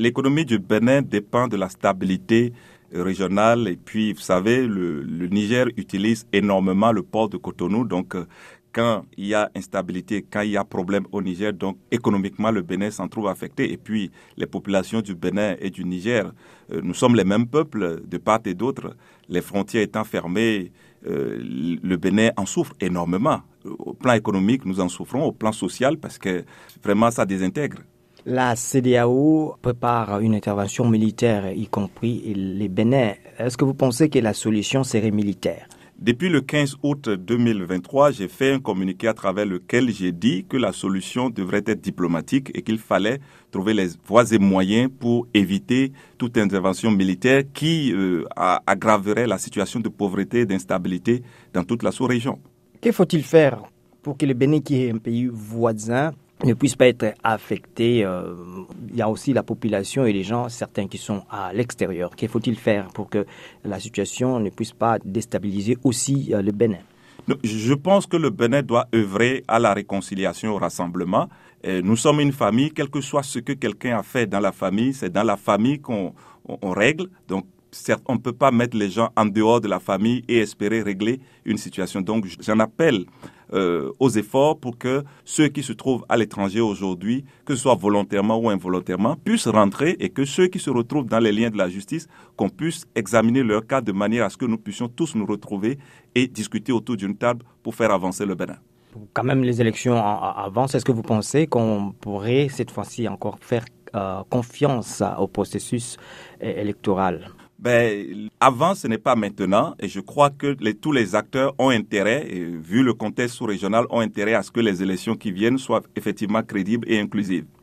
[0.00, 2.52] l'économie du Bénin dépend de la stabilité
[2.92, 8.16] régionale et puis vous savez le, Niger utilise énormément le port de Cotonou donc
[8.72, 12.62] quand il y a instabilité, quand il y a problème au Niger, donc économiquement le
[12.62, 13.72] Bénin s'en trouve affecté.
[13.72, 16.32] Et puis les populations du Bénin et du Niger,
[16.72, 18.96] euh, nous sommes les mêmes peuples de part et d'autre.
[19.28, 20.70] Les frontières étant fermées,
[21.04, 21.38] euh,
[21.82, 23.40] le Bénin en souffre énormément.
[23.64, 26.44] Au plan économique, nous en souffrons, au plan social, parce que
[26.82, 27.78] vraiment ça désintègre.
[28.32, 33.14] La CDAO prépare une intervention militaire, y compris les Bénin.
[33.40, 35.66] Est-ce que vous pensez que la solution serait militaire?
[35.98, 40.56] Depuis le 15 août 2023, j'ai fait un communiqué à travers lequel j'ai dit que
[40.56, 43.18] la solution devrait être diplomatique et qu'il fallait
[43.50, 49.80] trouver les voies et moyens pour éviter toute intervention militaire qui euh, aggraverait la situation
[49.80, 52.38] de pauvreté et d'instabilité dans toute la sous-région.
[52.80, 53.60] Que faut-il faire
[54.02, 56.12] pour que le Bénin, qui est un pays voisin,
[56.44, 58.04] ne puisse pas être affecté.
[58.04, 58.34] Euh,
[58.90, 62.14] il y a aussi la population et les gens, certains qui sont à l'extérieur.
[62.16, 63.26] Qu'il faut-il faire pour que
[63.64, 66.78] la situation ne puisse pas déstabiliser aussi euh, le Bénin?
[67.44, 71.28] Je pense que le Bénin doit œuvrer à la réconciliation, au rassemblement.
[71.64, 74.94] nous sommes une famille, quel que soit ce que quelqu'un a fait dans la famille,
[74.94, 76.14] c'est dans la famille qu'on
[76.62, 77.08] règle.
[77.28, 80.38] Donc, certes, on ne peut pas mettre les gens en dehors de la famille et
[80.38, 82.00] espérer régler une situation.
[82.00, 83.04] Donc, j'en appelle
[83.52, 87.74] euh, aux efforts pour que ceux qui se trouvent à l'étranger aujourd'hui, que ce soit
[87.74, 91.58] volontairement ou involontairement, puissent rentrer et que ceux qui se retrouvent dans les liens de
[91.58, 92.06] la justice,
[92.36, 95.78] qu'on puisse examiner leur cas de manière à ce que nous puissions tous nous retrouver
[96.14, 98.56] et discuter autour d'une table pour faire avancer le Bénin.
[99.12, 100.74] Quand même, les élections avancent.
[100.74, 105.96] Est-ce que vous pensez qu'on pourrait cette fois-ci encore faire euh, confiance au processus
[106.40, 107.30] électoral?
[107.60, 109.74] Ben, avant, ce n'est pas maintenant.
[109.78, 114.00] Et je crois que tous les acteurs ont intérêt, et vu le contexte sous-régional, ont
[114.00, 117.44] intérêt à ce que les élections qui viennent soient effectivement crédibles et inclusives.